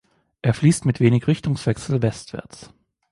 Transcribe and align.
Er 0.41 0.55
fließt 0.55 0.85
mit 0.87 0.99
wenig 0.99 1.27
Richtungswechsel 1.27 2.01
westwärts. 2.01 2.73